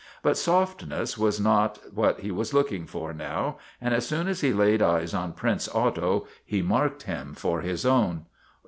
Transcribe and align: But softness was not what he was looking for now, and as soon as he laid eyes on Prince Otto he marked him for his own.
But 0.23 0.35
softness 0.35 1.15
was 1.15 1.39
not 1.39 1.77
what 1.93 2.21
he 2.21 2.31
was 2.31 2.55
looking 2.55 2.87
for 2.87 3.13
now, 3.13 3.59
and 3.79 3.93
as 3.93 4.07
soon 4.07 4.27
as 4.27 4.41
he 4.41 4.51
laid 4.51 4.81
eyes 4.81 5.13
on 5.13 5.33
Prince 5.33 5.69
Otto 5.69 6.25
he 6.43 6.63
marked 6.63 7.03
him 7.03 7.35
for 7.35 7.61
his 7.61 7.85
own. 7.85 8.25